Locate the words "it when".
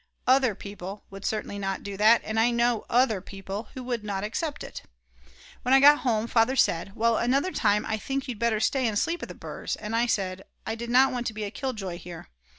4.63-5.75